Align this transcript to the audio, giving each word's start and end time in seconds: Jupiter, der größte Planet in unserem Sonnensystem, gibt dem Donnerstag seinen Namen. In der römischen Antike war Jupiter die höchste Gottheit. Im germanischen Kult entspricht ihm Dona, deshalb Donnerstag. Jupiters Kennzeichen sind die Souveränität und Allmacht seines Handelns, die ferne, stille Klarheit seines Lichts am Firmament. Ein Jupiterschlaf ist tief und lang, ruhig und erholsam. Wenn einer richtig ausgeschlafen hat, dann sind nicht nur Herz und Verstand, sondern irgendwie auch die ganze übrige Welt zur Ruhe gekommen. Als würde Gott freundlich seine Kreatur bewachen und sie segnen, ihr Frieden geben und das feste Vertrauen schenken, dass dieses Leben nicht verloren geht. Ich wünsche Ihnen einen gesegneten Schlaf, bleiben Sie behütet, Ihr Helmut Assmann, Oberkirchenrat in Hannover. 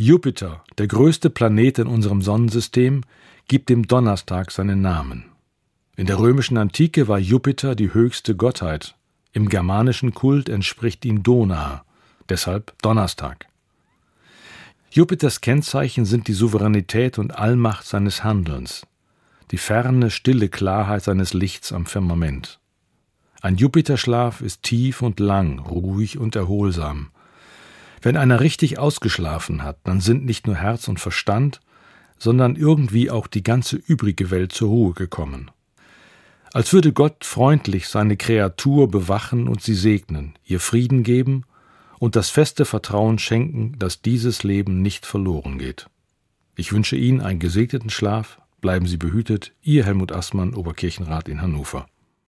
Jupiter, 0.00 0.62
der 0.78 0.86
größte 0.86 1.28
Planet 1.28 1.80
in 1.80 1.88
unserem 1.88 2.22
Sonnensystem, 2.22 3.00
gibt 3.48 3.68
dem 3.68 3.88
Donnerstag 3.88 4.52
seinen 4.52 4.80
Namen. 4.80 5.24
In 5.96 6.06
der 6.06 6.20
römischen 6.20 6.56
Antike 6.56 7.08
war 7.08 7.18
Jupiter 7.18 7.74
die 7.74 7.92
höchste 7.92 8.36
Gottheit. 8.36 8.94
Im 9.32 9.48
germanischen 9.48 10.14
Kult 10.14 10.48
entspricht 10.48 11.04
ihm 11.04 11.24
Dona, 11.24 11.82
deshalb 12.28 12.80
Donnerstag. 12.80 13.46
Jupiters 14.92 15.40
Kennzeichen 15.40 16.04
sind 16.04 16.28
die 16.28 16.32
Souveränität 16.32 17.18
und 17.18 17.36
Allmacht 17.36 17.84
seines 17.84 18.22
Handelns, 18.22 18.86
die 19.50 19.58
ferne, 19.58 20.12
stille 20.12 20.48
Klarheit 20.48 21.02
seines 21.02 21.34
Lichts 21.34 21.72
am 21.72 21.86
Firmament. 21.86 22.60
Ein 23.40 23.56
Jupiterschlaf 23.56 24.42
ist 24.42 24.62
tief 24.62 25.02
und 25.02 25.18
lang, 25.18 25.58
ruhig 25.58 26.18
und 26.18 26.36
erholsam. 26.36 27.10
Wenn 28.02 28.16
einer 28.16 28.40
richtig 28.40 28.78
ausgeschlafen 28.78 29.62
hat, 29.62 29.78
dann 29.84 30.00
sind 30.00 30.24
nicht 30.24 30.46
nur 30.46 30.56
Herz 30.56 30.88
und 30.88 31.00
Verstand, 31.00 31.60
sondern 32.18 32.56
irgendwie 32.56 33.10
auch 33.10 33.26
die 33.26 33.42
ganze 33.42 33.76
übrige 33.76 34.30
Welt 34.30 34.52
zur 34.52 34.68
Ruhe 34.68 34.94
gekommen. 34.94 35.50
Als 36.52 36.72
würde 36.72 36.92
Gott 36.92 37.24
freundlich 37.24 37.88
seine 37.88 38.16
Kreatur 38.16 38.90
bewachen 38.90 39.48
und 39.48 39.62
sie 39.62 39.74
segnen, 39.74 40.34
ihr 40.44 40.60
Frieden 40.60 41.02
geben 41.02 41.44
und 41.98 42.16
das 42.16 42.30
feste 42.30 42.64
Vertrauen 42.64 43.18
schenken, 43.18 43.78
dass 43.78 44.02
dieses 44.02 44.42
Leben 44.44 44.80
nicht 44.80 45.04
verloren 45.04 45.58
geht. 45.58 45.88
Ich 46.56 46.72
wünsche 46.72 46.96
Ihnen 46.96 47.20
einen 47.20 47.38
gesegneten 47.38 47.90
Schlaf, 47.90 48.40
bleiben 48.60 48.86
Sie 48.86 48.96
behütet, 48.96 49.52
Ihr 49.62 49.84
Helmut 49.84 50.10
Assmann, 50.10 50.54
Oberkirchenrat 50.54 51.28
in 51.28 51.42
Hannover. 51.42 51.86